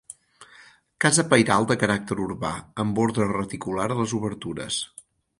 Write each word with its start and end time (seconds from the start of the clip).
Casa 1.03 1.25
pairal 1.33 1.67
de 1.71 1.75
caràcter 1.83 2.17
urbà, 2.27 2.51
amb 2.83 3.01
ordre 3.03 3.27
reticular 3.33 3.85
a 3.97 3.99
les 3.99 4.15
obertures. 4.21 4.81